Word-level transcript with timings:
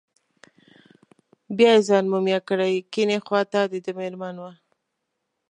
بیا 1.57 1.71
یې 1.75 1.85
ځان 1.87 2.05
مومیا 2.11 2.39
کړی، 2.49 2.73
کیڼې 2.93 3.17
خواته 3.25 3.59
دده 3.71 3.91
مېرمن 3.99 4.35
وه. 4.41 4.51